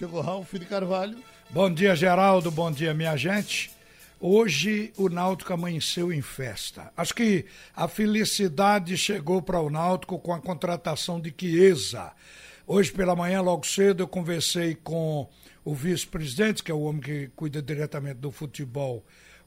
[0.00, 1.18] Chegou Ralf de Carvalho.
[1.50, 2.50] Bom dia, Geraldo.
[2.50, 3.70] Bom dia, minha gente.
[4.18, 6.90] Hoje o Náutico amanheceu em festa.
[6.96, 7.44] Acho que
[7.76, 12.12] a felicidade chegou para o Náutico com a contratação de Chiesa.
[12.66, 15.28] Hoje pela manhã, logo cedo, eu conversei com
[15.62, 19.04] o vice-presidente, que é o homem que cuida diretamente do futebol,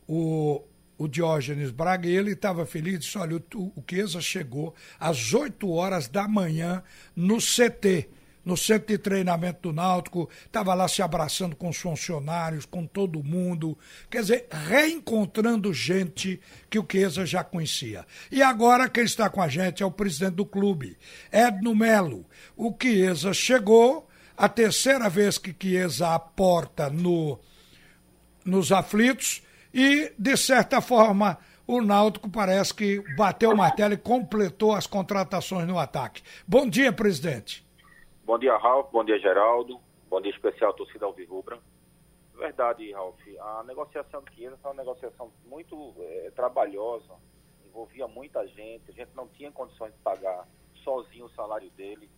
[0.07, 0.61] o,
[0.99, 5.67] o Diógenes Braga, e ele estava feliz, disse, olha, o, o Chiesa chegou às 8
[5.71, 6.83] horas da manhã
[7.15, 8.07] no CT
[8.43, 13.23] no centro de treinamento do Náutico, estava lá se abraçando com os funcionários, com todo
[13.23, 13.77] mundo,
[14.09, 16.39] quer dizer, reencontrando gente
[16.69, 18.05] que o Chiesa já conhecia.
[18.31, 20.97] E agora quem está com a gente é o presidente do clube,
[21.31, 22.25] Edno Melo.
[22.55, 27.39] O Chiesa chegou, a terceira vez que Chiesa aporta no,
[28.43, 29.41] nos aflitos,
[29.73, 35.67] e, de certa forma, o Náutico parece que bateu o martelo e completou as contratações
[35.67, 36.21] no ataque.
[36.47, 37.62] Bom dia, presidente.
[38.25, 38.89] Bom dia, Ralf.
[38.89, 39.81] Bom dia, Geraldo.
[40.07, 41.59] Bom dia especial torcida Alvirrubra.
[42.33, 43.19] Verdade, Ralf.
[43.37, 47.13] A negociação de Chiesa foi uma negociação muito é, trabalhosa,
[47.65, 50.47] envolvia muita gente, a gente não tinha condições de pagar
[50.85, 52.09] sozinho o salário dele.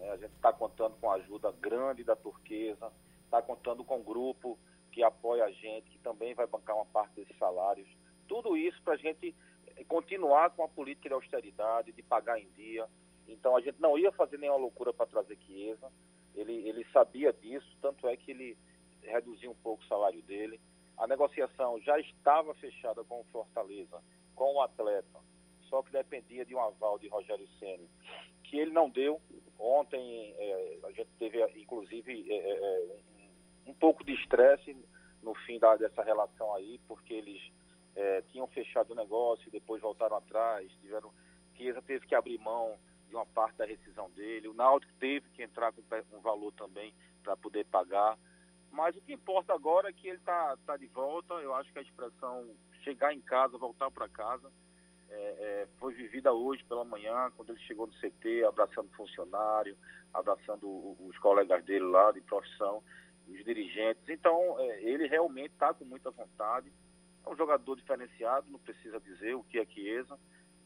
[0.00, 2.90] É, a gente está contando com a ajuda grande da turquesa,
[3.24, 4.58] está contando com um grupo
[4.90, 7.88] que apoia a gente, que também vai bancar uma parte desses salários.
[8.26, 9.32] Tudo isso para a gente
[9.86, 12.88] continuar com a política de austeridade, de pagar em dia,
[13.28, 15.90] então a gente não ia fazer nenhuma loucura para trazer Chiesa.
[16.34, 18.56] Ele, ele sabia disso, tanto é que ele
[19.02, 20.60] reduziu um pouco o salário dele.
[20.96, 24.00] A negociação já estava fechada com o Fortaleza,
[24.34, 25.20] com o atleta,
[25.68, 27.88] só que dependia de um aval de Rogério Ceni,
[28.44, 29.20] que ele não deu.
[29.58, 32.96] Ontem é, a gente teve, inclusive, é, é, é
[33.66, 34.76] um, um, pouco de estresse
[35.22, 37.40] no fim da, dessa relação aí, porque eles
[37.96, 41.12] é, tinham fechado o negócio depois voltaram atrás, tiveram
[41.56, 42.76] Chiesa teve que abrir mão
[43.14, 44.48] de uma parte da rescisão dele.
[44.48, 48.18] O Náutico teve que entrar com um valor também para poder pagar.
[48.72, 51.34] Mas o que importa agora é que ele está tá de volta.
[51.34, 52.50] Eu acho que a expressão
[52.82, 54.50] chegar em casa, voltar para casa,
[55.08, 59.76] é, é, foi vivida hoje pela manhã, quando ele chegou no CT, abraçando o funcionário,
[60.12, 60.66] abraçando
[61.00, 62.82] os colegas dele lá de profissão,
[63.28, 64.02] os dirigentes.
[64.08, 66.72] Então, é, ele realmente está com muita vontade.
[67.24, 70.18] É um jogador diferenciado, não precisa dizer o que é Chiesa.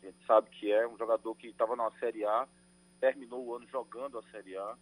[0.02, 2.46] A gente sabe que é um jogador que estava na Série A,
[3.00, 4.76] terminou o ano jogando a Série A.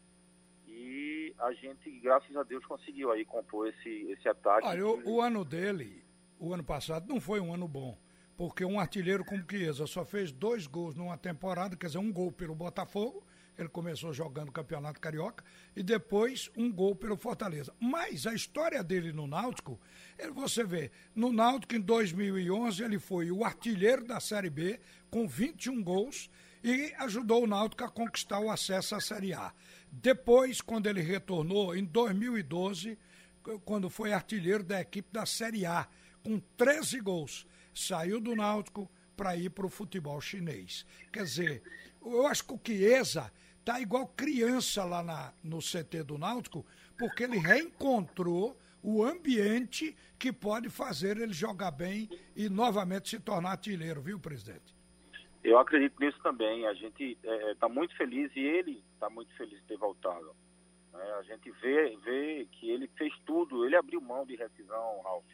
[0.66, 4.66] E a gente, graças a Deus, conseguiu aí compor esse, esse ataque.
[4.66, 6.04] Olha, o, o ano dele,
[6.38, 7.98] o ano passado, não foi um ano bom.
[8.36, 12.30] Porque um artilheiro como Chiesa só fez dois gols numa temporada, quer dizer, um gol
[12.30, 13.25] pelo Botafogo
[13.58, 15.44] ele começou jogando o Campeonato Carioca
[15.74, 17.74] e depois um gol pelo Fortaleza.
[17.80, 19.80] Mas a história dele no Náutico,
[20.18, 24.78] ele, você vê, no Náutico em 2011 ele foi o artilheiro da Série B
[25.10, 26.30] com 21 gols
[26.62, 29.52] e ajudou o Náutico a conquistar o acesso à Série A.
[29.90, 32.98] Depois, quando ele retornou em 2012,
[33.64, 35.86] quando foi artilheiro da equipe da Série A,
[36.22, 40.84] com 13 gols, saiu do Náutico para ir para o futebol chinês.
[41.12, 41.62] Quer dizer,
[42.04, 43.32] eu acho que o Chiesa
[43.66, 46.64] tá igual criança lá na, no CT do Náutico,
[46.96, 53.50] porque ele reencontrou o ambiente que pode fazer ele jogar bem e novamente se tornar
[53.50, 54.72] artilheiro, viu, presidente?
[55.42, 56.64] Eu acredito nisso também.
[56.68, 59.76] A gente está é, é tá muito feliz e ele está muito feliz de ter
[59.76, 60.30] voltado.
[60.94, 63.66] É, a gente vê, vê que ele fez tudo.
[63.66, 65.26] Ele abriu mão de rescisão, Ralf.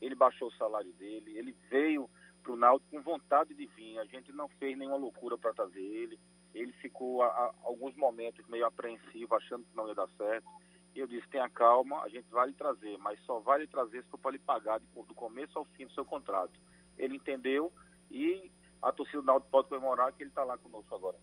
[0.00, 1.36] Ele baixou o salário dele.
[1.36, 2.08] Ele veio
[2.40, 3.98] para o Náutico com vontade de vir.
[3.98, 6.18] A gente não fez nenhuma loucura para trazer ele
[6.54, 10.48] ele ficou a, a, alguns momentos meio apreensivo, achando que não ia dar certo.
[10.94, 14.02] E eu disse, tenha calma, a gente vai lhe trazer, mas só vai lhe trazer
[14.02, 16.52] se for para lhe pagar do começo ao fim do seu contrato.
[16.98, 17.72] Ele entendeu
[18.10, 18.50] e
[18.82, 21.16] a torcida do Náutico pode comemorar que ele está lá conosco agora.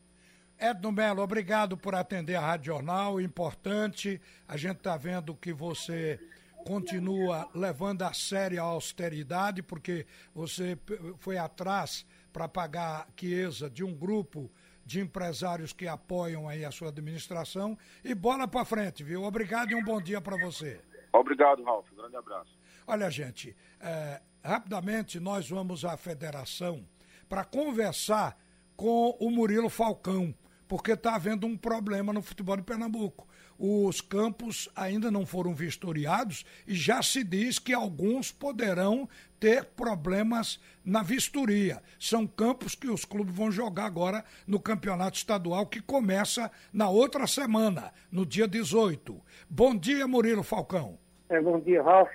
[0.57, 4.21] Edno Melo, obrigado por atender a Rádio Jornal, importante.
[4.47, 6.19] A gente está vendo que você
[6.65, 10.77] continua levando a sério a austeridade, porque você
[11.19, 14.51] foi atrás para pagar a Chiesa de um grupo
[14.87, 17.77] de empresários que apoiam aí a sua administração.
[18.03, 19.23] E bola para frente, viu?
[19.23, 20.79] Obrigado e um bom dia para você.
[21.11, 21.91] Obrigado, Ralf.
[21.91, 22.57] Um grande abraço.
[22.87, 26.87] Olha, gente, é, rapidamente nós vamos à federação
[27.27, 28.39] para conversar
[28.77, 30.33] com o Murilo Falcão,
[30.67, 33.27] porque está havendo um problema no futebol de Pernambuco
[33.59, 39.09] os campos ainda não foram vistoriados e já se diz que alguns poderão
[39.39, 41.81] ter problemas na vistoria.
[41.99, 47.25] São campos que os clubes vão jogar agora no campeonato estadual que começa na outra
[47.25, 49.19] semana, no dia 18.
[49.49, 50.97] Bom dia, Murilo Falcão.
[51.29, 52.09] É, bom dia, Ralf.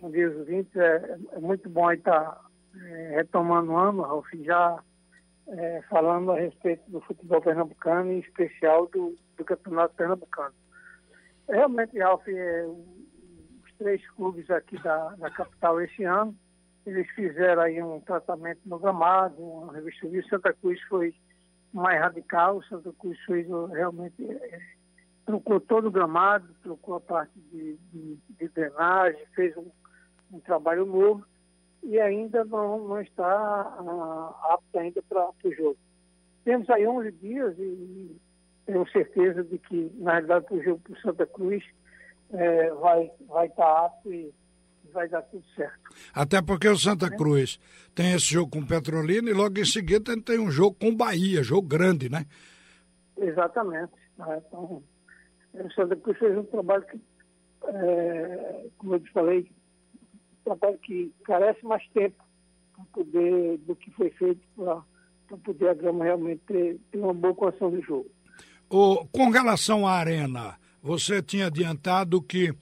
[0.00, 0.74] Bom dia, ouvintes.
[0.76, 2.40] É, é muito bom estar
[2.76, 4.82] é, retomando o ano, Ralf, já
[5.48, 10.54] é, falando a respeito do futebol pernambucano, em especial do, do Campeonato Pernambucano.
[11.48, 16.36] Realmente, Ralf, é, os três clubes aqui da, da capital esse ano,
[16.86, 21.14] eles fizeram aí um tratamento no gramado, uma revista de Santa Cruz foi
[21.72, 24.60] mais radical, Santa Cruz fez realmente é,
[25.24, 29.70] trocou todo o gramado, trocou a parte de, de, de drenagem, fez um,
[30.32, 31.24] um, trabalho novo
[31.82, 33.24] e ainda não, não está
[34.50, 35.76] apto ainda para o jogo.
[36.44, 38.16] Temos aí 11 dias e
[38.66, 41.64] tenho certeza de que, na realidade, o jogo para Santa Cruz
[42.32, 44.32] é, vai, vai estar tá apto e
[44.92, 45.78] vai dar tudo certo.
[46.14, 47.58] Até porque o Santa Cruz
[47.94, 50.96] tem esse jogo com o Petrolina e logo em seguida tem um jogo com o
[50.96, 52.26] Bahia, jogo grande, né?
[53.16, 53.92] Exatamente.
[54.18, 54.82] Então,
[55.54, 57.00] o Santa Cruz fez um trabalho que,
[57.66, 59.50] é, como eu te falei,
[60.44, 62.22] trabalho que carece mais tempo
[62.74, 67.34] para poder, do que foi feito para poder a Grama realmente ter, ter uma boa
[67.34, 68.10] condição de jogo.
[68.68, 72.54] O, com relação à arena, você tinha adiantado que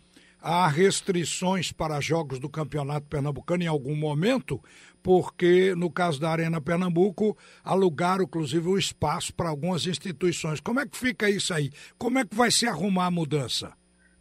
[0.43, 4.61] há restrições para jogos do Campeonato Pernambucano em algum momento,
[5.03, 10.61] porque no caso da Arena Pernambuco, alugaram inclusive o espaço para algumas instituições.
[10.61, 11.71] Como é que fica isso aí?
[11.99, 13.73] Como é que vai se arrumar a mudança?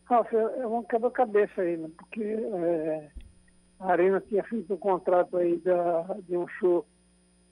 [0.05, 1.89] Ralf, é uma quebra-cabeça aí, né?
[1.97, 3.09] porque é,
[3.79, 6.85] a Arena tinha feito um contrato aí da, de um show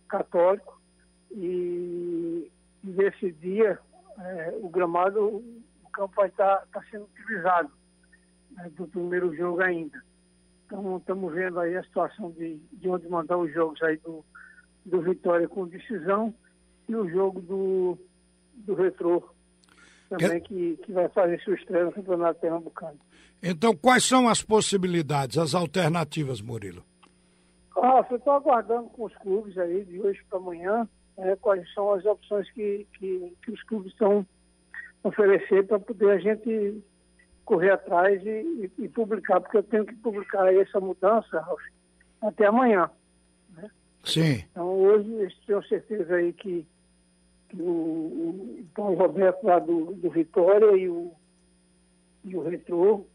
[0.10, 0.80] católico
[1.32, 2.52] e
[2.84, 3.80] nesse dia
[4.20, 7.72] é, o gramado, o campo vai estar tá, tá sendo utilizado
[8.52, 10.02] né, do primeiro jogo ainda.
[10.66, 14.26] Então estamos vendo aí a situação de, de onde mandar os jogos aí do,
[14.86, 16.34] do Vitória com decisão
[16.90, 17.98] e o jogo do,
[18.54, 19.24] do Retrô
[20.10, 23.00] também que, que vai fazer sua estreia no Campeonato Pernambucano.
[23.42, 26.84] Então quais são as possibilidades, as alternativas, Murilo?
[27.78, 30.88] Ah, eu estou aguardando com os clubes aí de hoje para amanhã
[31.18, 34.26] né, quais são as opções que, que, que os clubes estão
[35.04, 36.84] oferecer para poder a gente
[37.46, 41.62] correr atrás e, e, e, publicar, porque eu tenho que publicar essa mudança Ralf,
[42.22, 42.90] até amanhã.
[43.56, 43.70] Né?
[44.04, 44.44] Sim.
[44.52, 46.68] Então hoje tenho certeza aí que,
[47.50, 51.14] que o, o Paulo Roberto lá do, do Vitória e o,
[52.26, 53.06] e o Retrô,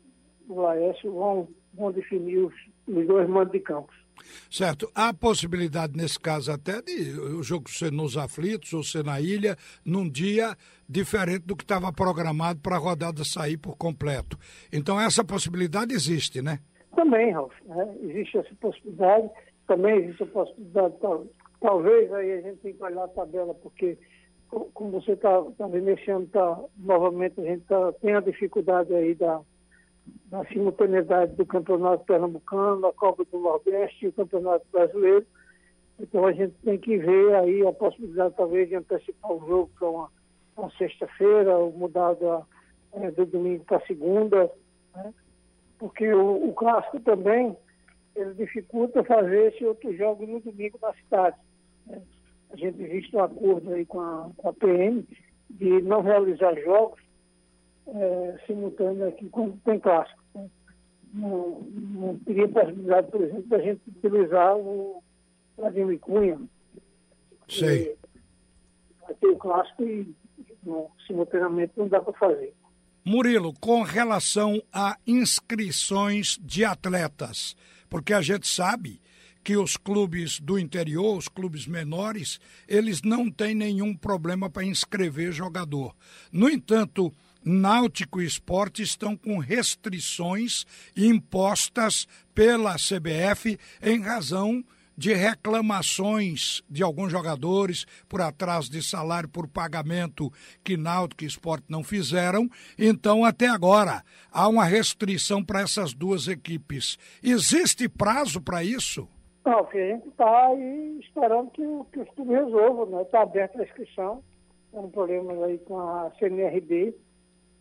[0.49, 2.55] o Laércio, vão, vão definir os,
[2.87, 4.03] os dois mandos de campos.
[4.51, 4.91] Certo.
[4.95, 9.57] Há possibilidade, nesse caso, até de o jogo ser nos aflitos ou ser na ilha,
[9.85, 10.55] num dia
[10.89, 14.37] diferente do que estava programado para a rodada sair por completo.
[14.73, 16.59] Então, essa possibilidade existe, né?
[16.95, 17.55] Também, Ralf.
[17.65, 17.97] Né?
[18.03, 19.31] Existe essa possibilidade.
[19.67, 21.27] Também existe a possibilidade, tal,
[21.61, 23.97] talvez aí a gente tem que olhar a tabela, porque
[24.75, 29.15] como você está tá esse ano, tá, novamente a gente tá, tem a dificuldade aí
[29.15, 29.41] da,
[30.31, 35.27] na simultaneidade do Campeonato Pernambucano, a Copa do Nordeste e o Campeonato Brasileiro.
[36.01, 39.89] Então a gente tem que ver aí a possibilidade talvez de antecipar o jogo para
[39.89, 40.09] uma,
[40.57, 42.43] uma sexta-feira, ou mudar da,
[42.95, 44.51] é, do domingo para segunda,
[44.97, 45.15] né?
[45.79, 47.57] porque o, o, clássico também
[48.17, 51.37] ele dificulta fazer esse outro jogo no domingo na cidade.
[51.87, 52.01] Né?
[52.51, 55.07] A gente existe um acordo aí com a, com a PM
[55.51, 57.01] de não realizar jogos
[57.87, 60.23] é, simultâneo aqui quando tem clássico.
[60.35, 60.49] Né?
[61.15, 65.03] Não, não teria possibilidade, por exemplo, da gente utilizar o
[65.57, 66.41] Vladimir Cunha.
[67.49, 67.97] Sei.
[69.03, 70.15] Vai ter o clássico e
[71.07, 72.55] simultaneamente não dá para fazer.
[73.05, 77.57] Murilo, com relação a inscrições de atletas,
[77.91, 79.01] porque a gente sabe
[79.43, 85.33] que os clubes do interior, os clubes menores, eles não têm nenhum problema para inscrever
[85.33, 85.95] jogador.
[86.31, 87.13] No entanto,
[87.45, 90.65] Náutico e Esporte estão com restrições
[90.97, 94.65] impostas pela CBF em razão
[94.97, 100.31] de reclamações de alguns jogadores por atraso de salário, por pagamento
[100.63, 102.49] que Náutico e Esporte não fizeram.
[102.79, 106.99] Então, até agora, há uma restrição para essas duas equipes.
[107.23, 109.09] Existe prazo para isso?
[109.45, 113.03] Não, a gente está aí esperando que, que os clubes resolvam, né?
[113.03, 114.23] Está aberta a inscrição,
[114.71, 116.95] tem um problema aí com a CNRB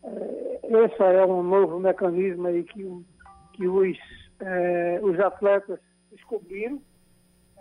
[0.04, 3.06] esse é um novo mecanismo aí que,
[3.54, 3.98] que os,
[4.40, 5.80] é, os atletas
[6.12, 6.82] descobriram.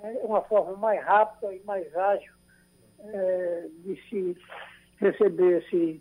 [0.02, 2.32] É uma forma mais rápida e mais ágil
[3.00, 4.36] é, de se
[4.98, 6.00] receber esse,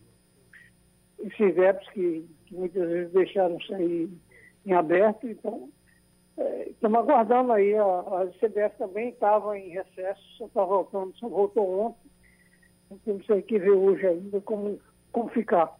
[1.19, 4.09] esses apps que, que, muitas vezes deixaram sair
[4.65, 5.27] em aberto.
[5.27, 5.69] Então,
[6.67, 7.75] estamos aguardando aí.
[7.75, 12.09] A, a CBF também estava em recesso, só está voltando, só voltou ontem.
[13.03, 14.79] Temos que ver hoje ainda como,
[15.11, 15.78] como ficar.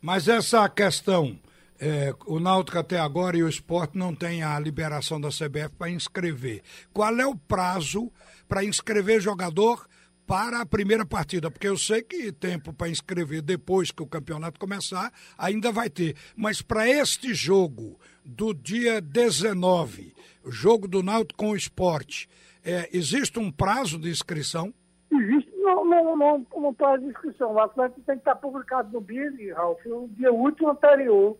[0.00, 1.38] Mas essa questão,
[1.78, 5.90] é, o Náutico até agora e o esporte não tem a liberação da CBF para
[5.90, 6.62] inscrever.
[6.92, 8.10] Qual é o prazo
[8.48, 9.86] para inscrever jogador
[10.28, 14.60] para a primeira partida, porque eu sei que tempo para inscrever depois que o campeonato
[14.60, 16.14] começar ainda vai ter.
[16.36, 20.14] Mas para este jogo do dia 19,
[20.44, 22.28] o jogo do Náutico com o esporte,
[22.62, 24.74] é, existe um prazo de inscrição?
[25.10, 27.52] Existe não, não, não, não de inscrição.
[27.52, 31.36] O atleta tem que estar publicado no BID, Ralf, no dia último anterior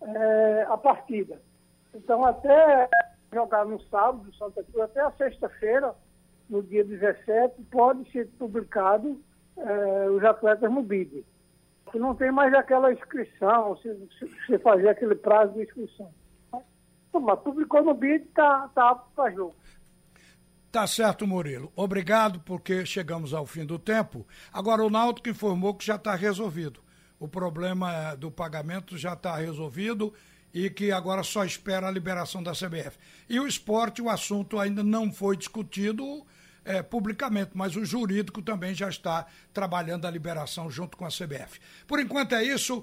[0.00, 1.40] é, à partida.
[1.94, 2.88] Então, até
[3.32, 5.94] jogar no sábado, Santa Cruz, até a sexta-feira,
[6.48, 9.20] no dia 17, pode ser publicado
[9.56, 11.24] é, os atletas no BID.
[11.94, 16.10] Não tem mais aquela inscrição, se fazer aquele prazo de inscrição.
[17.12, 19.54] Mas publicou no BID, está tá apto para jogo.
[20.72, 21.70] Tá certo, Murilo.
[21.76, 24.26] Obrigado, porque chegamos ao fim do tempo.
[24.50, 26.80] Agora, o Náutico informou que já está resolvido.
[27.20, 30.14] O problema do pagamento já está resolvido
[30.52, 32.96] e que agora só espera a liberação da CBF.
[33.28, 36.24] E o esporte, o assunto ainda não foi discutido
[36.64, 41.60] é, publicamente, mas o jurídico também já está trabalhando a liberação junto com a CBF.
[41.86, 42.82] Por enquanto é isso.